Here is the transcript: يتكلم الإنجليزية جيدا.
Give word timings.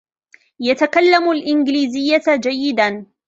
يتكلم 0.59 1.31
الإنجليزية 1.31 2.21
جيدا. 2.35 3.05